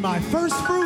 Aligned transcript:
my 0.00 0.20
first 0.20 0.54
fruit. 0.66 0.77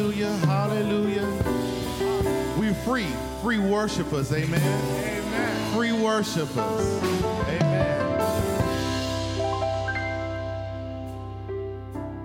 Hallelujah. 0.00 0.32
Hallelujah. 0.46 1.26
We 2.58 2.72
free, 2.72 3.12
free 3.42 3.58
worshipers. 3.58 4.32
Amen. 4.32 4.62
Amen. 4.62 5.74
Free 5.74 5.92
worshipers. 5.92 7.02
Amen. 7.46 8.20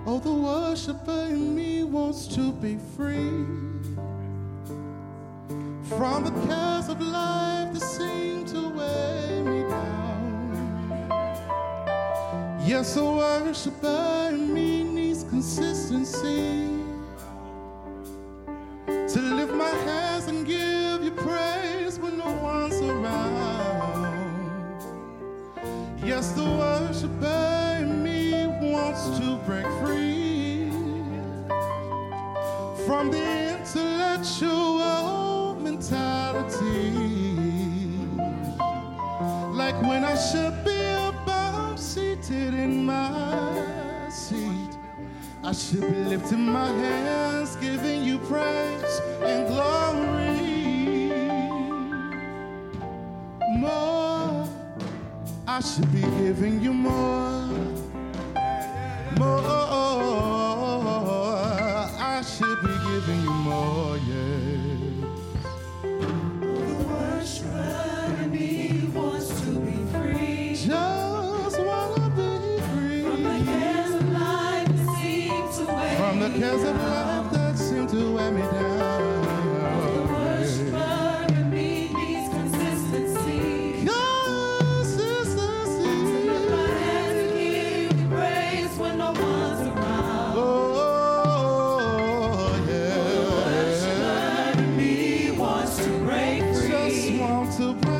Oh, 0.06 0.18
the 0.24 0.32
worshiper 0.32 1.26
in 1.28 1.54
me 1.54 1.84
wants 1.84 2.26
to 2.28 2.50
be 2.50 2.78
free 2.96 3.44
from 5.86 6.24
the 6.24 6.32
cares 6.48 6.88
of 6.88 6.98
life 7.02 7.74
that 7.74 7.82
seem 7.82 8.46
to 8.46 8.70
weigh 8.70 9.42
me 9.42 9.68
down. 9.68 11.10
Yes, 12.64 12.94
the 12.94 13.04
worshiper 13.04 14.30
in 14.32 14.54
me 14.54 14.82
needs 14.82 15.24
consistency. 15.24 16.75
Yes, 26.16 26.32
the 26.32 26.44
worshiper 26.44 27.76
in 27.78 28.02
me 28.02 28.46
wants 28.72 29.04
to 29.18 29.36
break 29.44 29.66
free 29.82 30.70
from 32.86 33.10
the 33.10 33.58
intellectual 33.58 35.56
mentality. 35.60 36.90
Like 39.52 39.78
when 39.82 40.04
I 40.06 40.16
should 40.16 40.64
be 40.64 40.80
above, 41.10 41.78
seated 41.78 42.54
in 42.54 42.86
my 42.86 44.08
seat. 44.08 44.74
I 45.44 45.52
should 45.52 45.82
be 45.82 46.02
lifting 46.04 46.46
my 46.46 46.68
hands, 46.68 47.56
giving 47.56 48.02
you 48.04 48.16
praise 48.20 49.02
and 49.20 49.48
glory. 49.48 50.25
I 55.56 55.60
should 55.60 55.90
be 55.90 56.02
giving 56.02 56.60
you 56.60 56.74
more, 56.74 57.48
more. 59.16 59.65
break 96.06 96.42
free. 96.54 96.68
Just 96.68 97.20
want 97.20 97.52
to 97.56 97.74
break 97.74 97.95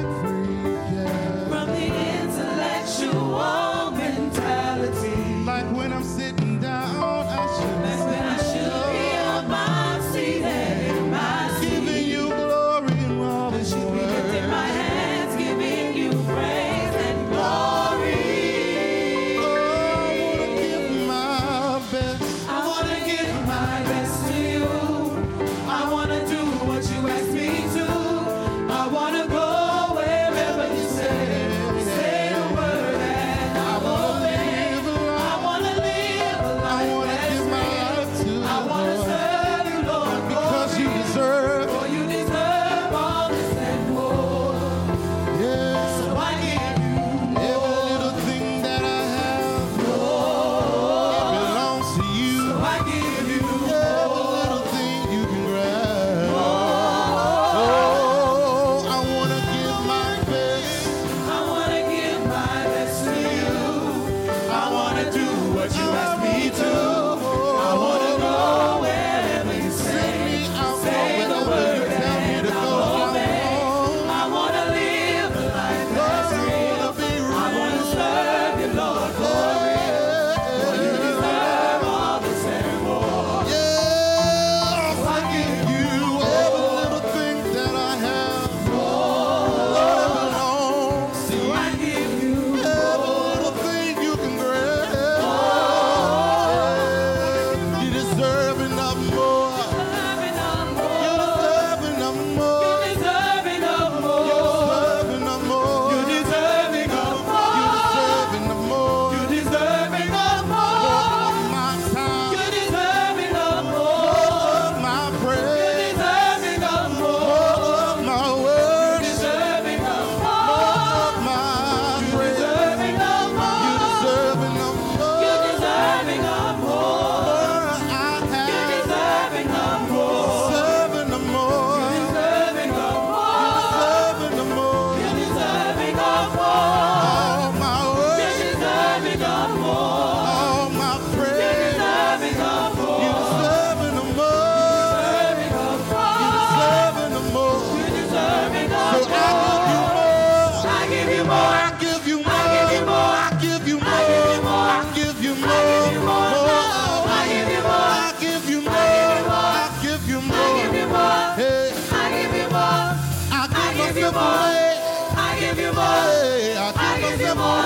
more. 167.37 167.62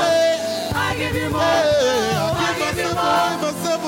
I 0.75 0.95
give 0.99 1.17
you 1.17 1.31
more. 1.31 1.41
I 1.41 2.55
give 2.59 2.79
you 2.79 2.91
more. 2.93 3.31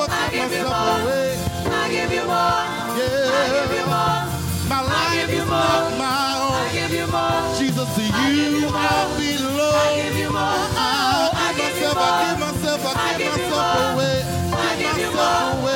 I 0.08 0.30
give 0.30 0.50
give 0.50 0.58
you 0.58 0.64
myself 0.64 0.78
more. 0.78 0.98
away. 1.02 1.28
I 1.66 1.84
give 1.90 2.12
you 2.12 2.24
more. 2.24 2.62
I 2.92 3.46
give 3.56 3.72
you 3.78 3.86
more. 3.92 4.22
My 4.70 4.80
life 4.80 5.28
you 5.28 5.42
is 5.42 5.46
more. 5.46 5.58
not 5.58 5.98
my 5.98 6.06
I 6.54 6.70
give 6.72 6.92
you 6.98 7.06
more. 7.10 7.42
Jesus, 7.58 7.88
to 7.96 8.02
you 8.02 8.70
I 8.70 9.06
belong. 9.18 9.74
I 9.74 9.98
give 10.02 10.16
you 10.18 10.30
more. 10.30 10.62
I 10.78 11.52
give 11.56 11.74
give 11.74 11.82
you 11.82 11.90
myself, 11.92 11.98
I 11.98 12.10
give 12.24 12.40
myself, 12.40 12.82
I 12.86 13.18
give 13.18 13.26
myself 13.28 13.92
away. 13.92 14.18
I 14.52 14.70
give 14.80 14.96
myself 14.96 15.62
away. 15.62 15.71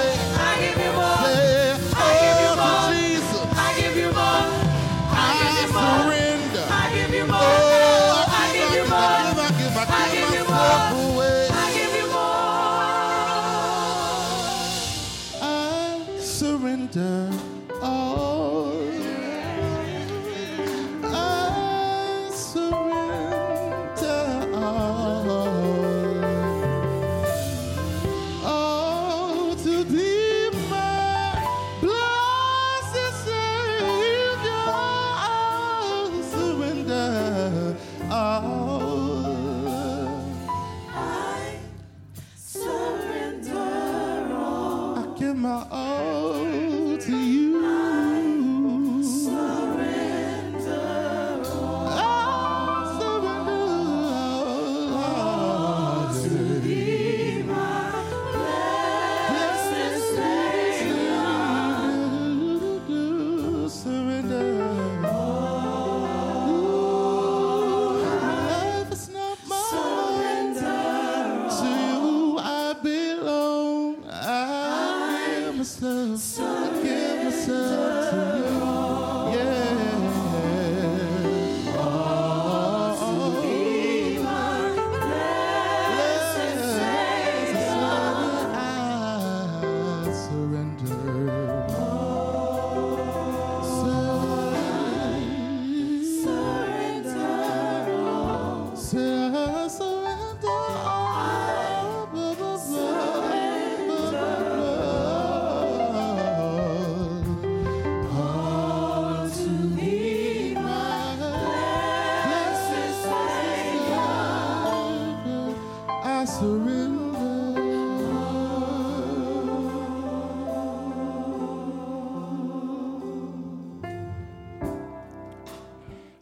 My 45.46 45.64
all 45.70 45.95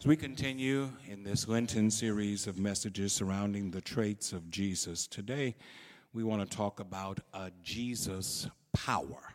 As 0.05 0.09
we 0.09 0.15
continue 0.17 0.91
in 1.09 1.23
this 1.23 1.47
Lenten 1.47 1.89
series 1.89 2.45
of 2.45 2.59
messages 2.59 3.11
surrounding 3.11 3.71
the 3.71 3.81
traits 3.81 4.33
of 4.33 4.51
Jesus, 4.51 5.07
today 5.07 5.55
we 6.13 6.23
want 6.23 6.47
to 6.47 6.57
talk 6.57 6.79
about 6.79 7.21
a 7.33 7.49
Jesus 7.63 8.47
power. 8.71 9.33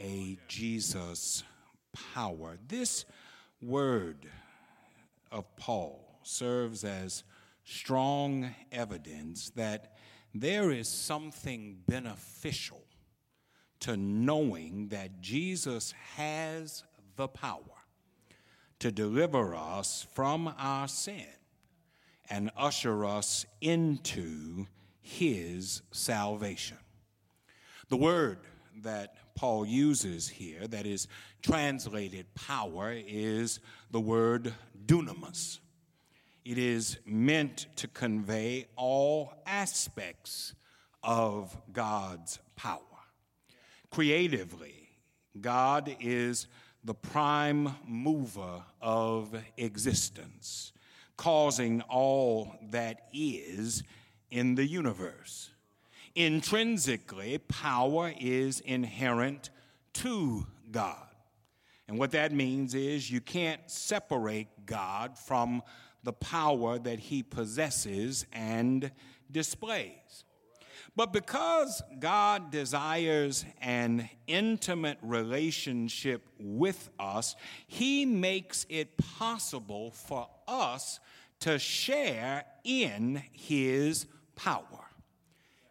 A 0.00 0.38
Jesus 0.48 1.44
power. 1.92 2.56
This 2.68 3.04
word 3.60 4.30
of 5.30 5.44
Paul 5.56 6.18
serves 6.22 6.82
as 6.82 7.22
strong 7.62 8.54
evidence 8.72 9.50
that 9.56 9.98
there 10.34 10.70
is 10.70 10.88
something 10.88 11.80
beneficial 11.86 12.80
to 13.80 13.98
knowing 13.98 14.88
that 14.88 15.20
Jesus 15.20 15.92
has 16.16 16.82
the 17.16 17.28
power 17.28 17.79
to 18.80 18.90
deliver 18.90 19.54
us 19.54 20.06
from 20.14 20.52
our 20.58 20.88
sin 20.88 21.26
and 22.28 22.50
usher 22.56 23.04
us 23.04 23.46
into 23.60 24.66
his 25.00 25.82
salvation. 25.90 26.78
The 27.88 27.96
word 27.96 28.38
that 28.82 29.14
Paul 29.34 29.66
uses 29.66 30.28
here, 30.28 30.66
that 30.68 30.86
is 30.86 31.08
translated 31.42 32.26
power, 32.34 32.92
is 32.94 33.60
the 33.90 34.00
word 34.00 34.54
dunamis. 34.86 35.58
It 36.44 36.58
is 36.58 36.98
meant 37.04 37.66
to 37.76 37.88
convey 37.88 38.66
all 38.76 39.34
aspects 39.46 40.54
of 41.02 41.56
God's 41.72 42.38
power. 42.56 42.80
Creatively, 43.90 44.88
God 45.40 45.96
is 46.00 46.46
the 46.84 46.94
prime 46.94 47.74
mover 47.86 48.62
of 48.80 49.34
existence, 49.56 50.72
causing 51.16 51.82
all 51.82 52.54
that 52.70 53.08
is 53.12 53.82
in 54.30 54.54
the 54.54 54.66
universe. 54.66 55.50
Intrinsically, 56.14 57.38
power 57.38 58.12
is 58.18 58.60
inherent 58.60 59.50
to 59.92 60.46
God. 60.70 61.06
And 61.86 61.98
what 61.98 62.12
that 62.12 62.32
means 62.32 62.74
is 62.74 63.10
you 63.10 63.20
can't 63.20 63.60
separate 63.70 64.48
God 64.64 65.18
from 65.18 65.62
the 66.02 66.12
power 66.12 66.78
that 66.78 66.98
he 66.98 67.22
possesses 67.22 68.26
and 68.32 68.90
displays. 69.30 70.24
But 70.96 71.12
because 71.12 71.82
God 71.98 72.50
desires 72.50 73.44
an 73.60 74.08
intimate 74.26 74.98
relationship 75.02 76.26
with 76.38 76.90
us, 76.98 77.36
He 77.66 78.04
makes 78.04 78.66
it 78.68 78.96
possible 78.96 79.90
for 79.92 80.28
us 80.46 81.00
to 81.40 81.58
share 81.58 82.44
in 82.64 83.22
His 83.32 84.06
power. 84.36 84.64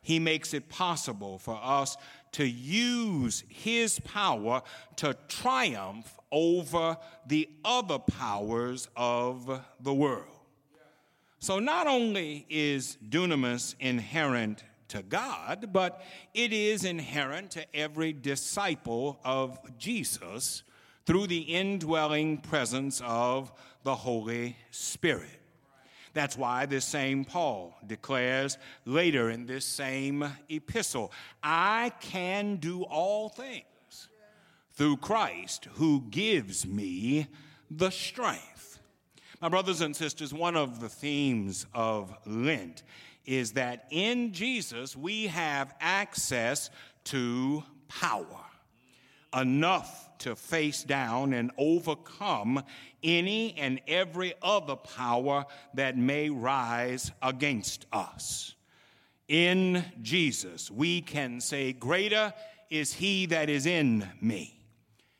He 0.01 0.19
makes 0.19 0.53
it 0.53 0.69
possible 0.69 1.37
for 1.37 1.59
us 1.61 1.97
to 2.33 2.45
use 2.45 3.43
His 3.47 3.99
power 3.99 4.61
to 4.97 5.15
triumph 5.27 6.19
over 6.31 6.97
the 7.27 7.49
other 7.65 7.99
powers 7.99 8.87
of 8.95 9.61
the 9.79 9.93
world. 9.93 10.25
So 11.39 11.59
not 11.59 11.87
only 11.87 12.45
is 12.49 12.97
dunamis 13.07 13.75
inherent 13.79 14.63
to 14.89 15.01
God, 15.01 15.69
but 15.71 16.01
it 16.33 16.53
is 16.53 16.83
inherent 16.83 17.51
to 17.51 17.75
every 17.75 18.13
disciple 18.13 19.19
of 19.23 19.59
Jesus 19.77 20.63
through 21.05 21.27
the 21.27 21.39
indwelling 21.39 22.37
presence 22.37 23.01
of 23.05 23.51
the 23.83 23.95
Holy 23.95 24.55
Spirit. 24.71 25.39
That's 26.13 26.37
why 26.37 26.65
this 26.65 26.85
same 26.85 27.23
Paul 27.23 27.77
declares 27.85 28.57
later 28.85 29.29
in 29.29 29.45
this 29.45 29.65
same 29.65 30.27
epistle 30.49 31.11
I 31.41 31.91
can 31.99 32.57
do 32.57 32.83
all 32.83 33.29
things 33.29 34.09
through 34.71 34.97
Christ 34.97 35.67
who 35.73 36.03
gives 36.09 36.65
me 36.65 37.27
the 37.69 37.89
strength. 37.89 38.79
My 39.41 39.49
brothers 39.49 39.81
and 39.81 39.95
sisters, 39.95 40.33
one 40.33 40.57
of 40.57 40.81
the 40.81 40.89
themes 40.89 41.65
of 41.73 42.13
Lent 42.25 42.83
is 43.29 43.51
that 43.51 43.85
in 43.91 44.33
Jesus 44.33 44.97
we 44.97 45.27
have 45.27 45.75
access 45.79 46.71
to 47.03 47.63
power, 47.87 48.43
enough 49.39 50.09
to 50.17 50.35
face 50.35 50.83
down 50.83 51.33
and 51.33 51.51
overcome 51.55 52.63
any 53.03 53.55
and 53.55 53.79
every 53.87 54.33
other 54.41 54.75
power 54.75 55.45
that 55.75 55.95
may 55.95 56.31
rise 56.31 57.11
against 57.21 57.85
us. 57.93 58.55
In 59.27 59.85
Jesus, 60.01 60.71
we 60.71 61.01
can 61.01 61.39
say, 61.39 61.71
Greater 61.71 62.33
is 62.71 62.93
he 62.93 63.27
that 63.27 63.47
is 63.47 63.67
in 63.67 64.09
me 64.19 64.59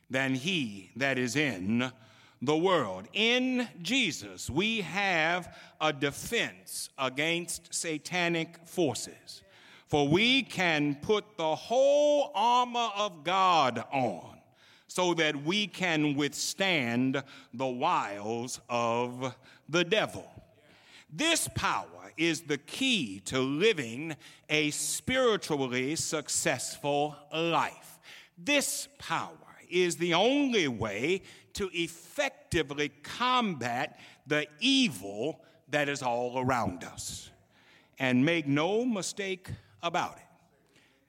than 0.09 0.33
he 0.33 0.89
that 0.95 1.19
is 1.19 1.35
in 1.35 1.91
the 2.41 2.57
world. 2.57 3.07
In 3.13 3.67
Jesus, 3.81 4.49
we 4.49 4.81
have 4.81 5.55
a 5.81 5.91
defense 5.91 6.89
against 6.97 7.73
satanic 7.73 8.65
forces. 8.65 9.43
For 9.87 10.07
we 10.07 10.43
can 10.43 10.95
put 10.95 11.37
the 11.37 11.55
whole 11.55 12.31
armor 12.35 12.89
of 12.95 13.23
God 13.23 13.83
on 13.91 14.37
so 14.87 15.13
that 15.15 15.43
we 15.43 15.67
can 15.67 16.15
withstand 16.15 17.23
the 17.53 17.67
wiles 17.67 18.59
of 18.69 19.35
the 19.67 19.83
devil. 19.83 20.29
This 21.11 21.47
power 21.55 22.11
is 22.17 22.41
the 22.41 22.57
key 22.57 23.19
to 23.25 23.39
living 23.39 24.15
a 24.49 24.69
spiritually 24.71 25.95
successful 25.95 27.15
life. 27.33 27.99
This 28.37 28.87
power 28.99 29.48
is 29.69 29.97
the 29.97 30.13
only 30.13 30.67
way 30.67 31.21
to 31.53 31.69
effectively 31.73 32.89
combat 33.03 33.99
the 34.27 34.47
evil 34.59 35.41
that 35.69 35.89
is 35.89 36.01
all 36.01 36.39
around 36.39 36.83
us. 36.83 37.29
And 37.97 38.23
make 38.23 38.47
no 38.47 38.85
mistake 38.85 39.49
about 39.83 40.17
it, 40.17 40.23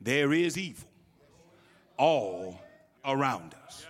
there 0.01 0.33
is 0.33 0.59
evil 0.59 0.89
all 1.97 2.61
around 3.05 3.55
us. 3.65 3.87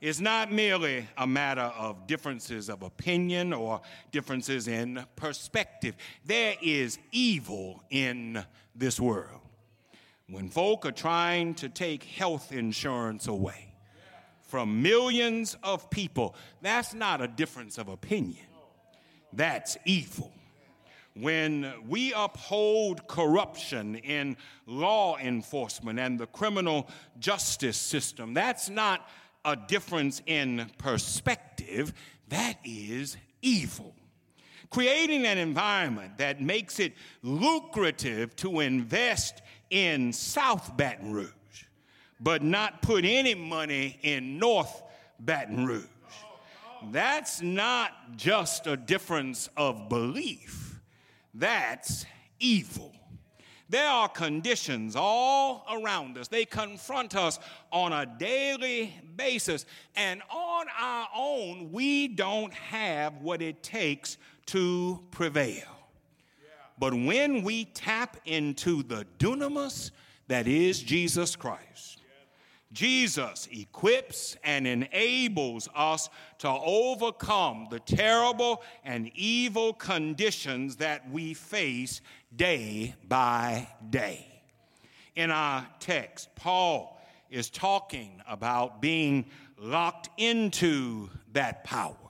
It's 0.00 0.20
not 0.20 0.52
merely 0.52 1.06
a 1.16 1.26
matter 1.26 1.62
of 1.78 2.06
differences 2.06 2.68
of 2.68 2.82
opinion 2.82 3.52
or 3.52 3.80
differences 4.12 4.68
in 4.68 5.02
perspective. 5.16 5.96
There 6.26 6.56
is 6.60 6.98
evil 7.10 7.82
in 7.90 8.44
this 8.74 9.00
world. 9.00 9.40
When 10.28 10.48
folk 10.48 10.84
are 10.84 10.92
trying 10.92 11.54
to 11.56 11.68
take 11.68 12.04
health 12.04 12.52
insurance 12.52 13.28
away 13.28 13.73
from 14.54 14.82
millions 14.82 15.56
of 15.64 15.90
people, 15.90 16.36
that's 16.62 16.94
not 16.94 17.20
a 17.20 17.26
difference 17.26 17.76
of 17.76 17.88
opinion. 17.88 18.46
That's 19.32 19.76
evil 19.84 20.30
when 21.14 21.72
we 21.88 22.12
uphold 22.12 23.08
corruption 23.08 23.96
in 23.96 24.36
law 24.66 25.16
enforcement 25.18 25.98
and 25.98 26.20
the 26.20 26.28
criminal 26.28 26.88
justice 27.18 27.76
system, 27.76 28.32
that's 28.32 28.68
not 28.68 29.08
a 29.44 29.56
difference 29.56 30.22
in 30.24 30.70
perspective, 30.78 31.92
that 32.28 32.56
is 32.64 33.16
evil. 33.42 33.92
Creating 34.70 35.26
an 35.26 35.38
environment 35.38 36.18
that 36.18 36.40
makes 36.40 36.78
it 36.78 36.92
lucrative 37.22 38.36
to 38.36 38.60
invest 38.60 39.42
in 39.70 40.12
South 40.12 40.76
Baton 40.76 41.12
Rouge, 41.12 41.64
but 42.20 42.42
not 42.42 42.82
put 42.82 43.04
any 43.04 43.34
money 43.34 43.98
in 44.02 44.38
North 44.38 44.82
Baton 45.20 45.66
Rouge. 45.66 45.84
That's 46.90 47.40
not 47.40 48.16
just 48.16 48.66
a 48.66 48.76
difference 48.76 49.48
of 49.56 49.88
belief, 49.88 50.80
that's 51.32 52.04
evil. 52.38 52.92
There 53.70 53.88
are 53.88 54.08
conditions 54.08 54.94
all 54.94 55.66
around 55.72 56.18
us. 56.18 56.28
They 56.28 56.44
confront 56.44 57.16
us 57.16 57.38
on 57.72 57.92
a 57.92 58.04
daily 58.04 58.94
basis. 59.16 59.64
And 59.96 60.22
on 60.30 60.66
our 60.78 61.08
own, 61.16 61.72
we 61.72 62.08
don't 62.08 62.52
have 62.52 63.22
what 63.22 63.40
it 63.40 63.62
takes 63.62 64.18
to 64.46 65.02
prevail. 65.10 65.66
But 66.78 66.92
when 66.92 67.42
we 67.42 67.64
tap 67.64 68.18
into 68.26 68.82
the 68.82 69.06
dunamis 69.18 69.90
that 70.28 70.46
is 70.46 70.80
Jesus 70.82 71.34
Christ, 71.34 72.02
Jesus 72.74 73.48
equips 73.52 74.36
and 74.44 74.66
enables 74.66 75.68
us 75.74 76.10
to 76.38 76.48
overcome 76.48 77.68
the 77.70 77.80
terrible 77.80 78.62
and 78.84 79.10
evil 79.14 79.72
conditions 79.72 80.76
that 80.76 81.08
we 81.10 81.32
face 81.34 82.02
day 82.34 82.94
by 83.08 83.68
day. 83.88 84.26
In 85.14 85.30
our 85.30 85.66
text, 85.78 86.28
Paul 86.34 87.00
is 87.30 87.48
talking 87.48 88.20
about 88.28 88.82
being 88.82 89.26
locked 89.56 90.10
into 90.18 91.08
that 91.32 91.64
power. 91.64 92.03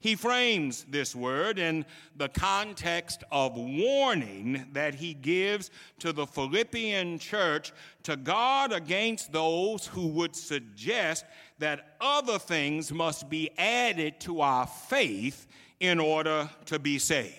He 0.00 0.14
frames 0.14 0.84
this 0.88 1.14
word 1.14 1.58
in 1.58 1.84
the 2.16 2.28
context 2.28 3.24
of 3.32 3.56
warning 3.56 4.66
that 4.72 4.94
he 4.94 5.14
gives 5.14 5.70
to 6.00 6.12
the 6.12 6.26
Philippian 6.26 7.18
church 7.18 7.72
to 8.04 8.16
guard 8.16 8.72
against 8.72 9.32
those 9.32 9.86
who 9.86 10.08
would 10.08 10.36
suggest 10.36 11.24
that 11.58 11.96
other 12.00 12.38
things 12.38 12.92
must 12.92 13.28
be 13.30 13.50
added 13.58 14.20
to 14.20 14.42
our 14.42 14.66
faith 14.66 15.46
in 15.80 15.98
order 15.98 16.48
to 16.66 16.78
be 16.78 16.98
saved. 16.98 17.34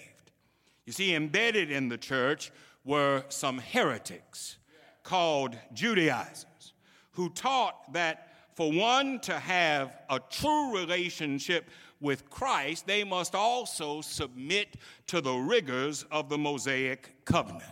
You 0.86 0.94
see, 0.94 1.16
embedded 1.16 1.72
in 1.72 1.90
the 1.90 1.98
church 1.98 2.52
were 2.86 3.24
some 3.30 3.60
heretics 3.60 4.58
called 5.04 5.58
Judaizers 5.74 6.74
who 7.12 7.30
taught 7.30 7.94
that 7.94 8.28
for 8.56 8.72
one 8.72 9.20
to 9.20 9.38
have 9.38 9.96
a 10.10 10.20
true 10.20 10.76
relationship 10.76 11.70
with 12.00 12.30
Christ, 12.30 12.86
they 12.86 13.04
must 13.04 13.36
also 13.36 14.02
submit 14.02 14.78
to 15.08 15.22
the 15.22 15.34
rigors 15.34 16.06
of 16.12 16.30
the 16.30 16.38
Mosaic 16.38 17.26
covenant. 17.26 17.64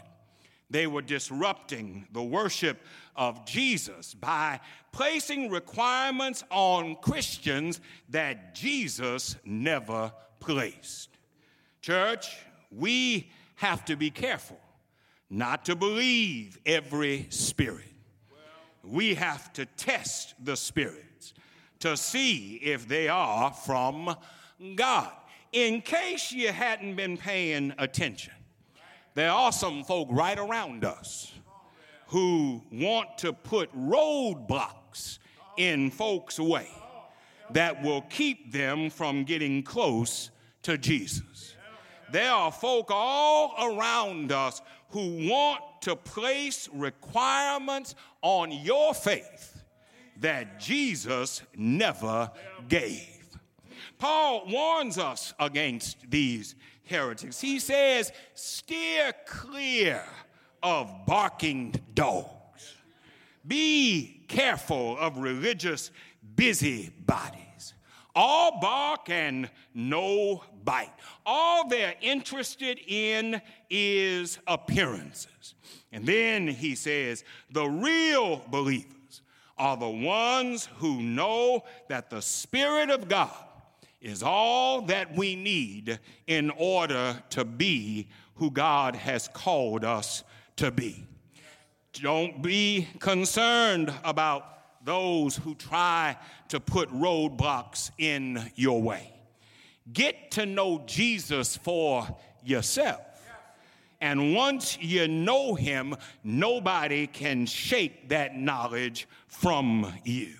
They 0.69 0.87
were 0.87 1.01
disrupting 1.01 2.07
the 2.11 2.23
worship 2.23 2.81
of 3.15 3.45
Jesus 3.45 4.13
by 4.13 4.59
placing 4.91 5.51
requirements 5.51 6.43
on 6.49 6.95
Christians 7.01 7.81
that 8.09 8.55
Jesus 8.55 9.35
never 9.45 10.11
placed. 10.39 11.09
Church, 11.81 12.35
we 12.71 13.29
have 13.55 13.85
to 13.85 13.95
be 13.95 14.09
careful 14.09 14.59
not 15.29 15.65
to 15.65 15.75
believe 15.75 16.59
every 16.65 17.27
spirit. 17.29 17.85
We 18.83 19.15
have 19.15 19.51
to 19.53 19.65
test 19.65 20.35
the 20.43 20.55
spirits 20.55 21.05
to 21.85 21.95
see 21.95 22.55
if 22.63 22.87
they 22.87 23.07
are 23.07 23.53
from 23.53 24.15
God. 24.75 25.11
In 25.51 25.81
case 25.81 26.31
you 26.31 26.51
hadn't 26.51 26.95
been 26.95 27.15
paying 27.15 27.73
attention, 27.77 28.33
there 29.13 29.29
are 29.29 29.51
some 29.51 29.83
folk 29.83 30.07
right 30.11 30.37
around 30.37 30.83
us 30.83 31.31
who 32.07 32.63
want 32.71 33.19
to 33.19 33.33
put 33.33 33.71
roadblocks 33.77 35.19
in 35.57 35.91
folks' 35.91 36.39
way 36.39 36.67
that 37.51 37.83
will 37.83 38.01
keep 38.09 38.51
them 38.51 38.89
from 38.89 39.23
getting 39.23 39.61
close 39.61 40.31
to 40.63 40.79
Jesus. 40.79 41.53
There 42.11 42.31
are 42.31 42.51
folk 42.51 42.87
all 42.89 43.53
around 43.61 44.31
us 44.31 44.63
who 44.89 45.29
want 45.29 45.61
to 45.81 45.95
place 45.95 46.67
requirements 46.73 47.93
on 48.23 48.51
your 48.51 48.95
faith 48.95 49.54
that 50.21 50.59
Jesus 50.59 51.41
never 51.55 52.31
gave. 52.67 53.27
Paul 53.97 54.45
warns 54.47 54.97
us 54.97 55.33
against 55.39 56.09
these 56.09 56.55
heretics. 56.83 57.39
He 57.41 57.59
says, 57.59 58.11
steer 58.33 59.13
clear 59.25 60.03
of 60.61 61.05
barking 61.05 61.75
dogs. 61.93 62.75
Be 63.47 64.23
careful 64.27 64.97
of 64.97 65.17
religious 65.17 65.91
busybodies. 66.35 67.73
All 68.15 68.59
bark 68.61 69.09
and 69.09 69.49
no 69.73 70.43
bite. 70.63 70.93
All 71.25 71.67
they're 71.67 71.95
interested 72.01 72.79
in 72.87 73.41
is 73.69 74.39
appearances. 74.47 75.55
And 75.91 76.05
then 76.05 76.47
he 76.47 76.75
says, 76.75 77.23
the 77.51 77.67
real 77.67 78.41
believers 78.49 78.91
are 79.57 79.77
the 79.77 79.89
ones 79.89 80.67
who 80.77 81.01
know 81.01 81.63
that 81.87 82.09
the 82.09 82.21
Spirit 82.21 82.89
of 82.89 83.07
God 83.07 83.31
is 84.01 84.21
all 84.21 84.81
that 84.81 85.15
we 85.15 85.35
need 85.35 85.99
in 86.27 86.51
order 86.51 87.21
to 87.31 87.45
be 87.45 88.07
who 88.35 88.51
God 88.51 88.95
has 88.95 89.27
called 89.29 89.83
us 89.83 90.23
to 90.57 90.71
be. 90.71 91.07
Don't 91.93 92.41
be 92.41 92.87
concerned 92.99 93.93
about 94.03 94.85
those 94.85 95.35
who 95.35 95.55
try 95.55 96.17
to 96.49 96.59
put 96.59 96.89
roadblocks 96.89 97.91
in 97.97 98.51
your 98.55 98.81
way. 98.81 99.11
Get 99.91 100.31
to 100.31 100.45
know 100.45 100.83
Jesus 100.85 101.57
for 101.57 102.07
yourself. 102.43 103.04
And 104.01 104.35
once 104.35 104.77
you 104.79 105.07
know 105.07 105.55
him, 105.55 105.95
nobody 106.23 107.07
can 107.07 107.45
shake 107.45 108.09
that 108.09 108.37
knowledge 108.37 109.07
from 109.27 109.91
you. 110.03 110.35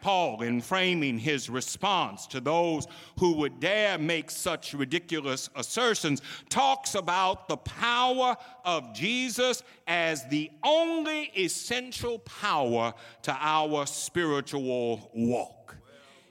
Paul, 0.00 0.42
in 0.42 0.60
framing 0.60 1.18
his 1.18 1.50
response 1.50 2.26
to 2.28 2.40
those 2.40 2.86
who 3.18 3.32
would 3.34 3.60
dare 3.60 3.98
make 3.98 4.30
such 4.30 4.74
ridiculous 4.74 5.50
assertions, 5.56 6.22
talks 6.48 6.94
about 6.94 7.48
the 7.48 7.56
power 7.56 8.36
of 8.64 8.94
Jesus 8.94 9.62
as 9.86 10.24
the 10.26 10.50
only 10.62 11.32
essential 11.36 12.20
power 12.20 12.94
to 13.22 13.36
our 13.40 13.86
spiritual 13.86 15.10
walk. 15.14 15.76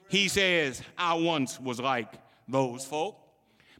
He 0.09 0.29
says, 0.29 0.81
I 0.97 1.15
once 1.15 1.59
was 1.59 1.81
like 1.81 2.13
those 2.47 2.85
folk. 2.85 3.26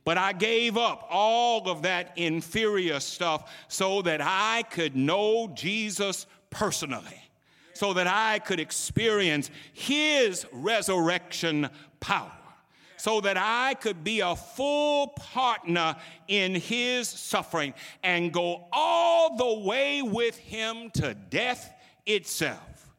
But 0.07 0.17
I 0.17 0.31
gave 0.31 0.77
up 0.77 1.05
all 1.09 1.69
of 1.69 1.81
that 1.81 2.13
inferior 2.17 3.01
stuff 3.01 3.51
so 3.67 4.01
that 4.03 4.21
I 4.23 4.63
could 4.69 4.95
know 4.95 5.49
Jesus 5.53 6.27
personally, 6.49 7.21
so 7.73 7.91
that 7.91 8.07
I 8.07 8.39
could 8.39 8.61
experience 8.61 9.51
his 9.73 10.45
resurrection 10.53 11.67
power, 11.99 12.31
so 12.95 13.19
that 13.19 13.35
I 13.35 13.73
could 13.73 14.05
be 14.05 14.21
a 14.21 14.33
full 14.33 15.07
partner 15.07 15.97
in 16.29 16.55
his 16.55 17.09
suffering 17.09 17.73
and 18.01 18.31
go 18.31 18.63
all 18.71 19.35
the 19.35 19.67
way 19.67 20.01
with 20.01 20.37
him 20.37 20.89
to 20.91 21.15
death 21.15 21.69
itself. 22.05 22.93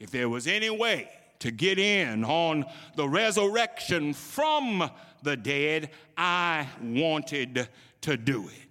If 0.00 0.10
there 0.10 0.28
was 0.28 0.48
any 0.48 0.70
way 0.70 1.08
to 1.38 1.52
get 1.52 1.78
in 1.78 2.24
on 2.24 2.64
the 2.96 3.08
resurrection 3.08 4.12
from 4.12 4.90
the 5.22 5.36
dead, 5.36 5.90
I 6.16 6.68
wanted 6.82 7.68
to 8.02 8.16
do 8.16 8.48
it. 8.48 8.68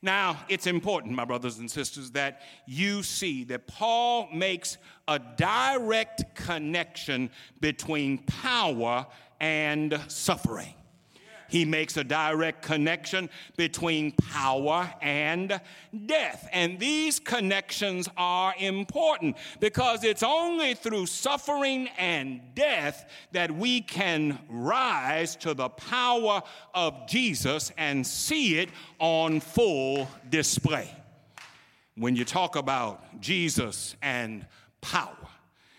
Now, 0.00 0.38
it's 0.48 0.66
important, 0.66 1.14
my 1.14 1.24
brothers 1.24 1.58
and 1.58 1.70
sisters, 1.70 2.12
that 2.12 2.42
you 2.66 3.02
see 3.02 3.44
that 3.44 3.66
Paul 3.66 4.28
makes 4.32 4.78
a 5.08 5.18
direct 5.18 6.34
connection 6.34 7.30
between 7.60 8.18
power 8.18 9.06
and 9.40 9.98
suffering 10.08 10.74
he 11.48 11.64
makes 11.64 11.96
a 11.96 12.04
direct 12.04 12.62
connection 12.62 13.28
between 13.56 14.12
power 14.12 14.92
and 15.00 15.60
death. 16.06 16.48
And 16.52 16.78
these 16.78 17.18
connections 17.18 18.08
are 18.16 18.54
important 18.58 19.36
because 19.58 20.04
it's 20.04 20.22
only 20.22 20.74
through 20.74 21.06
suffering 21.06 21.88
and 21.98 22.40
death 22.54 23.10
that 23.32 23.50
we 23.50 23.80
can 23.80 24.38
rise 24.48 25.36
to 25.36 25.54
the 25.54 25.70
power 25.70 26.42
of 26.74 27.08
Jesus 27.08 27.72
and 27.76 28.06
see 28.06 28.58
it 28.58 28.68
on 28.98 29.40
full 29.40 30.08
display. 30.28 30.94
When 31.96 32.14
you 32.14 32.24
talk 32.24 32.54
about 32.54 33.20
Jesus 33.20 33.96
and 34.02 34.46
power, 34.80 35.16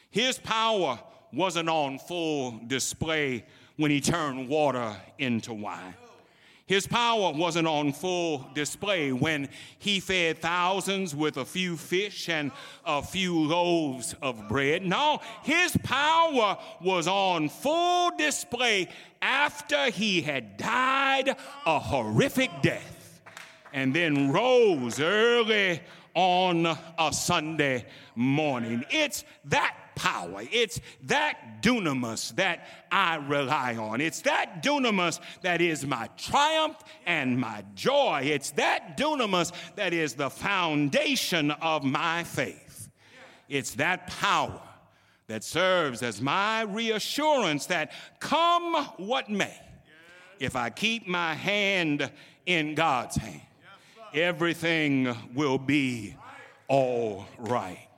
his 0.10 0.38
power 0.38 1.00
wasn't 1.32 1.70
on 1.70 2.00
full 2.00 2.60
display 2.68 3.46
when 3.80 3.92
he 3.92 4.02
turned 4.02 4.50
water 4.50 4.94
into 5.20 5.54
wine. 5.54 5.94
His 6.66 6.86
power 6.86 7.32
wasn't 7.32 7.66
on 7.66 7.94
full 7.94 8.46
display 8.54 9.14
when 9.14 9.48
he 9.80 10.02
fed 10.02 10.40
thousands 10.40 11.16
with 11.16 11.38
a 11.38 11.46
few 11.46 11.78
fish 11.78 12.28
and 12.28 12.52
a 12.86 13.02
few 13.02 13.40
loaves 13.40 14.16
of 14.22 14.50
bread. 14.50 14.86
No, 14.86 15.22
his 15.44 15.78
power 15.82 16.58
was 16.82 17.08
on 17.08 17.48
full 17.48 18.12
display 18.18 18.90
after 19.22 19.90
he 19.90 20.22
had 20.22 20.58
died 20.58 21.38
a 21.66 21.80
horrific 21.80 22.52
death 22.62 23.22
and 23.72 23.96
then 23.96 24.34
rose 24.34 25.00
early 25.00 25.80
on 26.16 26.66
a 26.66 27.14
Sunday 27.14 27.86
morning. 28.14 28.84
It's 28.90 29.24
that 29.46 29.74
power. 30.00 30.44
It's 30.50 30.80
that 31.04 31.62
dunamis 31.62 32.34
that 32.36 32.66
I 32.90 33.18
rely 33.18 33.76
on. 33.76 34.00
It's 34.00 34.22
that 34.22 34.64
dunamis 34.64 35.20
that 35.42 35.60
is 35.60 35.86
my 35.86 36.08
triumph 36.16 36.78
and 37.06 37.38
my 37.38 37.66
joy. 37.76 38.22
It's 38.24 38.52
that 38.52 38.98
dunamis 38.98 39.52
that 39.76 39.94
is 39.94 40.14
the 40.14 40.30
foundation 40.30 41.52
of 41.52 41.84
my 41.84 42.24
faith. 42.24 42.90
It's 43.50 43.74
that 43.76 44.08
power 44.08 44.62
that 45.28 45.44
serves 45.44 46.02
as 46.02 46.22
my 46.22 46.62
reassurance 46.62 47.66
that 47.66 47.92
come 48.20 48.76
what 48.98 49.30
may, 49.30 49.60
if 50.40 50.56
I 50.56 50.70
keep 50.70 51.08
my 51.08 51.34
hand 51.34 52.10
in 52.46 52.74
God's 52.74 53.18
hand, 53.18 53.42
everything 54.14 55.14
will 55.36 55.58
be 55.58 56.16
all 56.70 57.26
right 57.38 57.89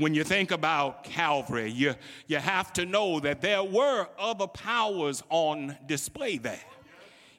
when 0.00 0.14
you 0.14 0.24
think 0.24 0.50
about 0.50 1.04
Calvary, 1.04 1.70
you, 1.70 1.94
you 2.26 2.38
have 2.38 2.72
to 2.72 2.86
know 2.86 3.20
that 3.20 3.42
there 3.42 3.62
were 3.62 4.08
other 4.18 4.46
powers 4.46 5.22
on 5.28 5.76
display 5.86 6.38
there. 6.38 6.60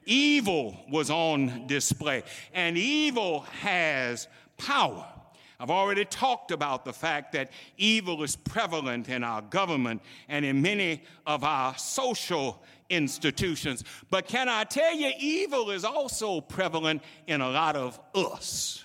Evil 0.04 0.76
was 0.88 1.10
on 1.10 1.66
display, 1.66 2.22
and 2.54 2.78
evil 2.78 3.40
has 3.60 4.28
power. 4.58 5.04
I've 5.58 5.70
already 5.70 6.04
talked 6.04 6.50
about 6.50 6.84
the 6.84 6.92
fact 6.92 7.32
that 7.32 7.50
evil 7.76 8.22
is 8.22 8.36
prevalent 8.36 9.08
in 9.08 9.22
our 9.22 9.42
government 9.42 10.00
and 10.28 10.44
in 10.44 10.62
many 10.62 11.02
of 11.26 11.44
our 11.44 11.76
social 11.76 12.62
institutions. 12.90 13.84
But 14.10 14.26
can 14.26 14.48
I 14.48 14.64
tell 14.64 14.94
you, 14.94 15.10
evil 15.18 15.70
is 15.70 15.84
also 15.84 16.40
prevalent 16.40 17.02
in 17.26 17.40
a 17.40 17.50
lot 17.50 17.76
of 17.76 17.98
us 18.14 18.84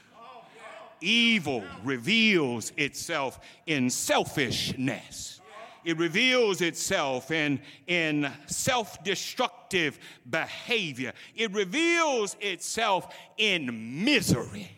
evil 1.01 1.63
reveals 1.83 2.71
itself 2.77 3.39
in 3.65 3.89
selfishness. 3.89 5.41
It 5.85 5.97
reveals 5.97 6.61
itself 6.61 7.31
in, 7.31 7.61
in 7.87 8.29
self 8.47 9.01
destructive 9.03 9.97
behavior. 10.29 11.13
It 11.33 11.53
reveals 11.53 12.35
itself 12.41 13.15
in 13.37 14.03
misery. 14.03 14.69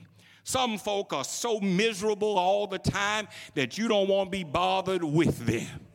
Some 0.44 0.78
folk 0.78 1.14
are 1.14 1.24
so 1.24 1.60
miserable 1.60 2.38
all 2.38 2.68
the 2.68 2.80
time 2.80 3.28
that 3.56 3.78
you 3.78 3.88
don't 3.88 4.08
want 4.08 4.28
to 4.28 4.38
be 4.38 4.44
bothered 4.44 5.04
with 5.04 5.46
them. 5.46 5.88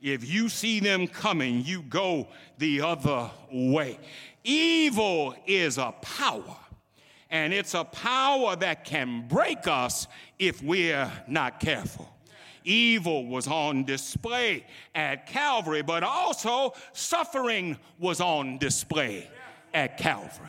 If 0.00 0.28
you 0.28 0.48
see 0.48 0.80
them 0.80 1.06
coming, 1.06 1.64
you 1.64 1.82
go 1.82 2.28
the 2.58 2.82
other 2.82 3.30
way. 3.50 3.98
Evil 4.44 5.34
is 5.46 5.78
a 5.78 5.92
power 6.00 6.56
and 7.30 7.52
it's 7.52 7.74
a 7.74 7.84
power 7.84 8.56
that 8.56 8.84
can 8.84 9.26
break 9.28 9.66
us 9.66 10.06
if 10.38 10.62
we're 10.62 11.10
not 11.26 11.60
careful. 11.60 12.08
Evil 12.64 13.26
was 13.26 13.46
on 13.46 13.84
display 13.84 14.64
at 14.94 15.26
Calvary, 15.26 15.82
but 15.82 16.02
also 16.02 16.74
suffering 16.92 17.78
was 17.98 18.20
on 18.20 18.58
display 18.58 19.28
at 19.72 19.96
Calvary. 19.98 20.48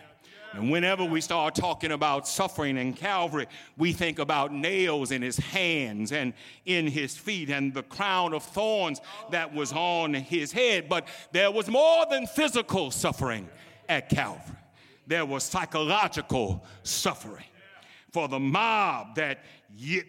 And 0.53 0.71
whenever 0.71 1.05
we 1.05 1.21
start 1.21 1.53
talking 1.53 1.91
about 1.91 2.27
suffering 2.27 2.77
in 2.77 2.93
Calvary, 2.93 3.45
we 3.77 3.93
think 3.93 4.17
about 4.17 4.51
nails 4.51 5.11
in 5.11 5.21
his 5.21 5.37
hands 5.37 6.11
and 6.11 6.33
in 6.65 6.87
his 6.87 7.15
feet 7.15 7.51
and 7.51 7.71
the 7.71 7.83
crown 7.83 8.33
of 8.33 8.43
thorns 8.43 8.99
that 9.29 9.53
was 9.53 9.71
on 9.71 10.13
his 10.15 10.51
head. 10.51 10.89
But 10.89 11.07
there 11.31 11.51
was 11.51 11.67
more 11.69 12.05
than 12.09 12.25
physical 12.25 12.89
suffering 12.89 13.47
at 13.87 14.09
Calvary 14.09 14.58
there 15.09 15.25
was 15.25 15.43
psychological 15.43 16.63
suffering. 16.83 17.43
For 18.11 18.27
the 18.27 18.39
mob 18.39 19.15
that 19.15 19.43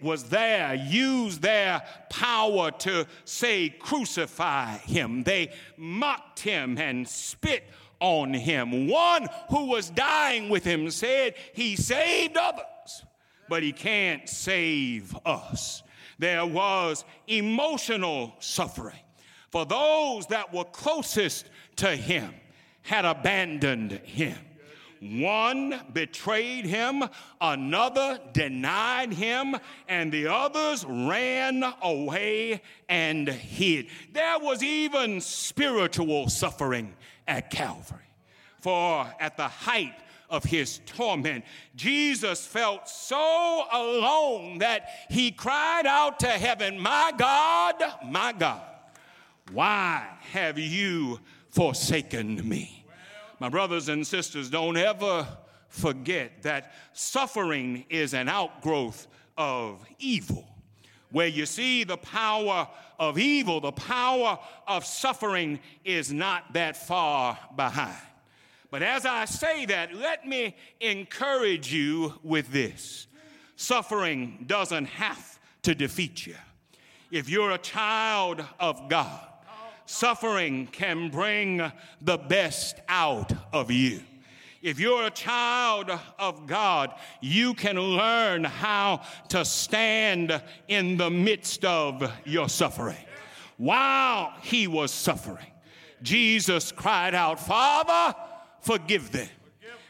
was 0.00 0.24
there 0.24 0.74
used 0.74 1.42
their 1.42 1.82
power 2.08 2.70
to 2.70 3.06
say, 3.24 3.70
crucify 3.70 4.78
him. 4.78 5.22
They 5.22 5.52
mocked 5.76 6.40
him 6.40 6.78
and 6.78 7.06
spit 7.08 7.64
on 7.98 8.32
him. 8.32 8.88
One 8.88 9.28
who 9.50 9.66
was 9.66 9.90
dying 9.90 10.48
with 10.48 10.64
him 10.64 10.90
said, 10.90 11.34
He 11.52 11.76
saved 11.76 12.36
others, 12.36 13.04
but 13.48 13.62
he 13.62 13.72
can't 13.72 14.28
save 14.28 15.14
us. 15.26 15.82
There 16.18 16.46
was 16.46 17.04
emotional 17.26 18.34
suffering 18.38 19.00
for 19.50 19.66
those 19.66 20.26
that 20.28 20.52
were 20.54 20.64
closest 20.64 21.46
to 21.76 21.96
him 21.96 22.34
had 22.82 23.04
abandoned 23.04 23.92
him. 23.92 24.36
One 25.00 25.80
betrayed 25.94 26.66
him, 26.66 27.04
another 27.40 28.20
denied 28.32 29.14
him, 29.14 29.56
and 29.88 30.12
the 30.12 30.26
others 30.26 30.84
ran 30.86 31.64
away 31.80 32.60
and 32.86 33.26
hid. 33.26 33.86
There 34.12 34.38
was 34.38 34.62
even 34.62 35.22
spiritual 35.22 36.28
suffering 36.28 36.94
at 37.26 37.50
Calvary. 37.50 37.98
For 38.60 39.10
at 39.18 39.38
the 39.38 39.48
height 39.48 39.94
of 40.28 40.44
his 40.44 40.80
torment, 40.84 41.46
Jesus 41.74 42.46
felt 42.46 42.86
so 42.86 43.64
alone 43.72 44.58
that 44.58 44.86
he 45.08 45.30
cried 45.30 45.86
out 45.86 46.20
to 46.20 46.28
heaven, 46.28 46.78
My 46.78 47.10
God, 47.16 47.82
my 48.04 48.32
God, 48.32 48.60
why 49.50 50.06
have 50.32 50.58
you 50.58 51.20
forsaken 51.48 52.46
me? 52.46 52.79
My 53.40 53.48
brothers 53.48 53.88
and 53.88 54.06
sisters, 54.06 54.50
don't 54.50 54.76
ever 54.76 55.26
forget 55.68 56.42
that 56.42 56.74
suffering 56.92 57.86
is 57.88 58.12
an 58.12 58.28
outgrowth 58.28 59.06
of 59.38 59.82
evil. 59.98 60.46
Where 61.10 61.26
you 61.26 61.46
see 61.46 61.82
the 61.84 61.96
power 61.96 62.68
of 62.98 63.18
evil, 63.18 63.62
the 63.62 63.72
power 63.72 64.38
of 64.68 64.84
suffering 64.84 65.58
is 65.86 66.12
not 66.12 66.52
that 66.52 66.76
far 66.76 67.38
behind. 67.56 67.96
But 68.70 68.82
as 68.82 69.06
I 69.06 69.24
say 69.24 69.64
that, 69.66 69.94
let 69.94 70.28
me 70.28 70.54
encourage 70.80 71.72
you 71.72 72.14
with 72.22 72.52
this 72.52 73.06
suffering 73.56 74.44
doesn't 74.46 74.84
have 74.84 75.38
to 75.62 75.74
defeat 75.74 76.26
you. 76.26 76.36
If 77.10 77.28
you're 77.28 77.50
a 77.50 77.58
child 77.58 78.44
of 78.60 78.88
God, 78.88 79.29
suffering 79.90 80.68
can 80.68 81.10
bring 81.10 81.60
the 82.00 82.16
best 82.16 82.76
out 82.88 83.32
of 83.52 83.70
you. 83.70 84.00
If 84.62 84.78
you're 84.78 85.06
a 85.06 85.10
child 85.10 85.90
of 86.18 86.46
God, 86.46 86.94
you 87.20 87.54
can 87.54 87.78
learn 87.78 88.44
how 88.44 89.02
to 89.28 89.44
stand 89.44 90.42
in 90.68 90.96
the 90.96 91.10
midst 91.10 91.64
of 91.64 92.10
your 92.24 92.48
suffering. 92.48 93.04
While 93.56 94.32
he 94.42 94.66
was 94.68 94.92
suffering, 94.92 95.46
Jesus 96.02 96.72
cried 96.72 97.14
out, 97.14 97.40
Father, 97.40 98.16
forgive 98.60 99.10
them, 99.10 99.28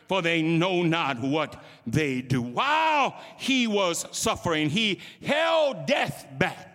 for 0.09 0.23
they 0.23 0.41
know 0.41 0.83
not 0.83 1.21
what 1.21 1.63
they 1.87 2.23
do. 2.23 2.41
While 2.41 3.17
he 3.37 3.67
was 3.67 4.07
suffering, 4.13 4.71
he 4.71 5.01
held 5.23 5.87
death 5.87 6.27
back 6.39 6.70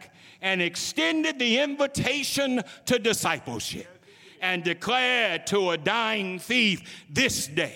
and 0.46 0.62
extended 0.62 1.40
the 1.40 1.58
invitation 1.58 2.62
to 2.86 3.00
discipleship 3.00 4.06
and 4.42 4.64
declared 4.64 5.48
to 5.48 5.72
a 5.72 5.78
dying 5.78 6.38
thief, 6.38 7.04
This 7.10 7.48
day 7.48 7.76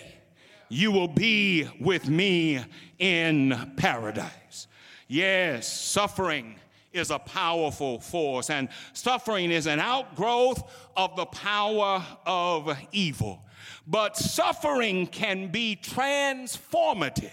you 0.70 0.92
will 0.92 1.08
be 1.08 1.68
with 1.80 2.08
me 2.08 2.64
in 3.00 3.74
paradise. 3.76 4.68
Yes, 5.08 5.68
suffering 5.68 6.58
is 6.94 7.10
a 7.10 7.18
powerful 7.18 8.00
force, 8.00 8.52
and 8.52 8.70
suffering 8.94 9.50
is 9.50 9.66
an 9.66 9.80
outgrowth 9.80 10.62
of 10.96 11.16
the 11.16 11.26
power 11.26 12.06
of 12.28 12.78
evil. 12.92 13.44
But 13.88 14.16
suffering 14.16 15.08
can 15.08 15.48
be 15.48 15.76
transformative 15.82 17.32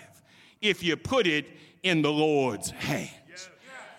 if 0.63 0.83
you 0.83 0.97
put 0.97 1.27
it 1.27 1.47
in 1.83 2.01
the 2.01 2.11
Lord's 2.11 2.71
hands. 2.71 3.11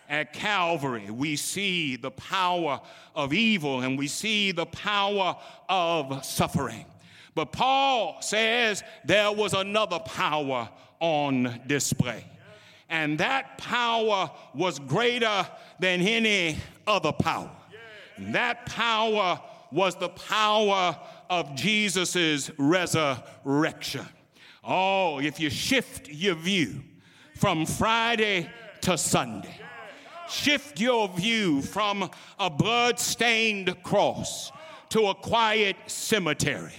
At 0.10 0.32
Calvary, 0.32 1.10
we 1.12 1.36
see 1.36 1.98
the 1.98 2.12
power 2.12 2.80
of 3.14 3.34
evil 3.34 3.82
and 3.82 4.00
we 4.00 4.08
see 4.08 4.52
the 4.52 4.66
power 4.66 5.36
of 5.68 6.24
suffering. 6.24 6.86
But 7.36 7.52
Paul 7.52 8.18
says 8.22 8.84
there 9.06 9.32
was 9.32 9.54
another 9.54 10.00
power 10.00 10.70
on 11.00 11.62
display. 11.68 12.24
And 12.90 13.20
that 13.20 13.58
power 13.58 14.32
was 14.56 14.80
greater 14.80 15.46
than 15.80 16.02
any 16.02 16.58
other 16.88 17.12
power. 17.12 17.52
And 18.16 18.34
that 18.34 18.66
power 18.66 19.40
was 19.72 19.96
the 19.96 20.10
power 20.10 20.98
of 21.30 21.54
Jesus' 21.56 22.50
resurrection. 22.58 24.06
Oh, 24.64 25.20
if 25.20 25.40
you 25.40 25.50
shift 25.50 26.10
your 26.10 26.36
view 26.36 26.82
from 27.36 27.66
Friday 27.66 28.50
to 28.82 28.98
Sunday, 28.98 29.60
shift 30.30 30.80
your 30.80 31.10
view 31.10 31.62
from 31.62 32.10
a 32.40 32.50
blood-stained 32.50 33.84
cross 33.84 34.52
to 34.90 35.08
a 35.08 35.16
quiet 35.16 35.76
cemetery. 35.88 36.74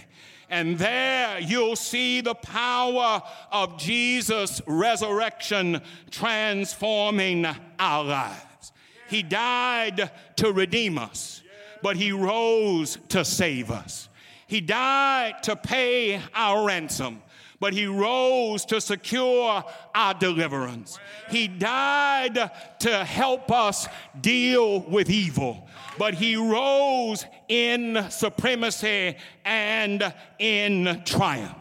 And 0.50 0.78
there 0.78 1.38
you'll 1.40 1.76
see 1.76 2.22
the 2.22 2.34
power 2.34 3.22
of 3.52 3.78
Jesus' 3.78 4.62
resurrection 4.66 5.82
transforming 6.10 7.46
our 7.78 8.04
lives. 8.04 8.72
He 9.08 9.22
died 9.22 10.10
to 10.36 10.52
redeem 10.52 10.98
us, 10.98 11.42
but 11.82 11.96
He 11.96 12.12
rose 12.12 12.98
to 13.08 13.24
save 13.24 13.70
us. 13.70 14.08
He 14.46 14.62
died 14.62 15.42
to 15.42 15.56
pay 15.56 16.20
our 16.34 16.66
ransom, 16.66 17.22
but 17.60 17.72
he 17.72 17.86
rose 17.86 18.64
to 18.66 18.80
secure 18.80 19.64
our 19.94 20.14
deliverance. 20.14 20.98
He 21.28 21.48
died 21.48 22.50
to 22.80 23.04
help 23.04 23.50
us 23.50 23.88
deal 24.20 24.80
with 24.80 25.10
evil, 25.10 25.68
but 25.98 26.14
he 26.14 26.36
rose 26.36 27.24
in 27.48 28.06
supremacy 28.10 29.16
and 29.44 30.14
in 30.38 31.02
triumph. 31.04 31.56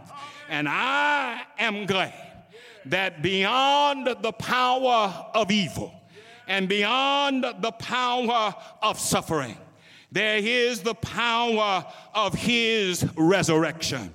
And 0.50 0.68
I 0.70 1.42
am 1.58 1.86
glad 1.86 2.14
that 2.86 3.22
beyond 3.22 4.08
the 4.22 4.32
power 4.32 5.30
of 5.34 5.52
evil 5.52 5.94
and 6.48 6.70
beyond 6.70 7.44
the 7.44 7.72
power 7.72 8.56
of 8.82 9.00
suffering, 9.00 9.58
there 10.12 10.38
is 10.38 10.82
the 10.82 10.94
power 10.94 11.86
of 12.14 12.34
his 12.34 13.06
resurrection 13.18 14.14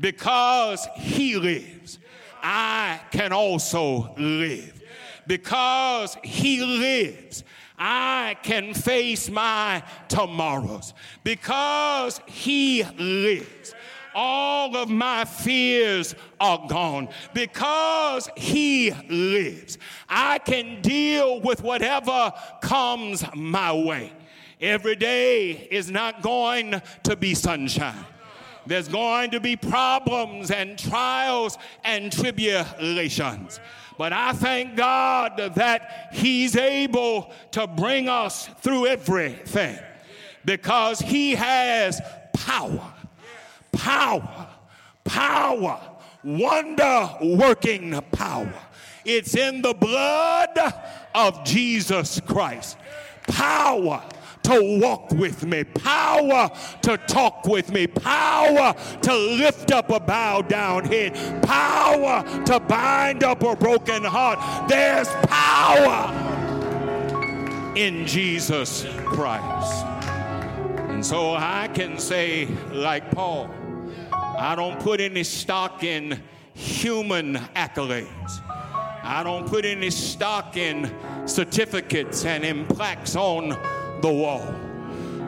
because 0.00 0.86
he 0.96 1.36
lives, 1.36 1.98
I 2.42 3.00
can 3.10 3.32
also 3.32 4.14
live. 4.16 4.82
Because 5.26 6.16
he 6.24 6.62
lives, 6.62 7.44
I 7.78 8.36
can 8.42 8.74
face 8.74 9.28
my 9.28 9.82
tomorrows. 10.08 10.94
Because 11.22 12.20
he 12.26 12.82
lives, 12.98 13.74
all 14.14 14.76
of 14.76 14.88
my 14.88 15.24
fears 15.24 16.14
are 16.40 16.66
gone. 16.68 17.08
Because 17.34 18.28
he 18.36 18.92
lives, 19.08 19.78
I 20.08 20.38
can 20.38 20.80
deal 20.80 21.40
with 21.40 21.62
whatever 21.62 22.32
comes 22.62 23.24
my 23.34 23.72
way. 23.72 24.12
Every 24.60 24.96
day 24.96 25.68
is 25.70 25.90
not 25.90 26.22
going 26.22 26.80
to 27.04 27.16
be 27.16 27.34
sunshine. 27.34 28.04
There's 28.68 28.88
going 28.88 29.30
to 29.30 29.40
be 29.40 29.56
problems 29.56 30.50
and 30.50 30.78
trials 30.78 31.56
and 31.84 32.12
tribulations. 32.12 33.60
But 33.96 34.12
I 34.12 34.32
thank 34.32 34.76
God 34.76 35.38
that 35.54 36.10
He's 36.12 36.54
able 36.54 37.32
to 37.52 37.66
bring 37.66 38.10
us 38.10 38.46
through 38.60 38.86
everything 38.86 39.78
because 40.44 41.00
He 41.00 41.34
has 41.34 42.00
power, 42.34 42.92
power, 43.72 44.48
power, 45.02 45.80
wonder 46.22 47.10
working 47.22 47.98
power. 48.12 48.52
It's 49.06 49.34
in 49.34 49.62
the 49.62 49.72
blood 49.72 50.58
of 51.14 51.42
Jesus 51.44 52.20
Christ. 52.20 52.76
Power 53.26 54.02
to 54.48 54.78
walk 54.80 55.10
with 55.12 55.44
me, 55.44 55.62
power 55.62 56.50
to 56.80 56.96
talk 56.96 57.46
with 57.46 57.70
me, 57.70 57.86
power 57.86 58.74
to 59.02 59.14
lift 59.14 59.70
up 59.72 59.90
a 59.90 60.00
bowed 60.00 60.48
down 60.48 60.86
head, 60.86 61.12
power 61.42 62.24
to 62.46 62.58
bind 62.60 63.22
up 63.22 63.42
a 63.42 63.54
broken 63.54 64.02
heart. 64.02 64.38
There's 64.66 65.08
power 65.26 66.14
in 67.76 68.06
Jesus 68.06 68.86
Christ. 69.04 69.84
And 70.88 71.04
so 71.04 71.34
I 71.34 71.68
can 71.74 71.98
say, 71.98 72.46
like 72.72 73.10
Paul, 73.10 73.50
I 74.10 74.54
don't 74.56 74.80
put 74.80 75.02
any 75.02 75.24
stock 75.24 75.84
in 75.84 76.22
human 76.54 77.34
accolades. 77.54 78.40
I 79.02 79.22
don't 79.22 79.46
put 79.46 79.66
any 79.66 79.90
stock 79.90 80.56
in 80.56 80.90
certificates 81.26 82.24
and 82.24 82.44
in 82.44 82.66
plaques 82.66 83.14
on 83.14 83.54
the 84.02 84.12
wall. 84.12 84.54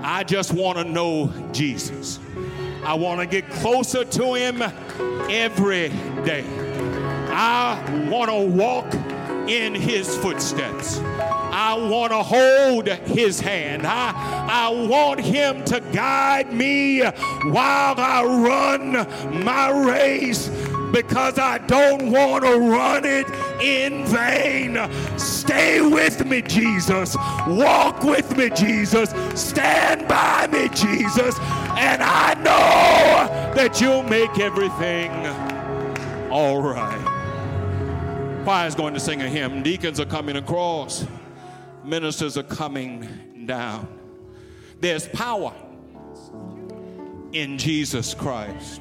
I 0.03 0.25
just 0.25 0.53
want 0.53 0.79
to 0.79 0.85
know 0.85 1.33
Jesus. 1.53 2.19
I 2.85 2.95
want 2.95 3.21
to 3.21 3.27
get 3.27 3.49
closer 3.51 4.05
to 4.05 4.35
Him 4.35 4.63
every 5.31 5.91
day. 6.25 6.45
I 7.33 8.09
want 8.11 8.31
to 8.31 8.47
walk 8.47 8.95
in 9.49 9.75
His 9.75 10.17
footsteps. 10.17 10.99
I 10.99 11.75
want 11.75 12.13
to 12.13 12.23
hold 12.23 12.89
His 12.89 13.41
hand. 13.41 13.87
I, 13.87 14.13
I 14.49 14.87
want 14.87 15.21
Him 15.21 15.65
to 15.67 15.81
guide 15.93 16.53
me 16.53 17.01
while 17.01 17.95
I 17.99 18.25
run 18.25 19.45
my 19.45 19.71
race 19.71 20.49
because 20.93 21.39
I 21.39 21.59
don't 21.59 22.11
want 22.11 22.45
to 22.45 22.59
run 22.59 23.05
it 23.05 23.27
in 23.63 24.07
vain. 24.07 24.79
Stay 25.19 25.81
with 25.81 26.25
me, 26.27 26.43
Jesus. 26.43 27.17
Walk 27.47 28.03
with 28.03 28.37
me, 28.37 28.51
Jesus. 28.51 29.11
Stand 29.35 30.09
by 30.09 30.47
me, 30.49 30.69
Jesus. 30.69 31.39
And 31.79 32.03
I 32.03 32.35
know 32.35 33.55
that 33.55 33.81
you'll 33.81 34.03
make 34.03 34.39
everything 34.39 35.11
all 36.31 36.63
right. 36.63 38.41
Choir 38.45 38.67
is 38.67 38.75
going 38.75 38.95
to 38.95 39.01
sing 39.01 39.21
a 39.23 39.29
hymn. 39.29 39.63
Deacons 39.63 40.01
are 40.01 40.07
coming 40.07 40.37
across. 40.37 41.07
Ministers 41.85 42.39
are 42.39 42.43
coming 42.43 43.07
down. 43.47 43.89
There's 44.81 45.09
power 45.09 45.53
in 47.33 47.59
Jesus 47.59 48.15
Christ. 48.15 48.81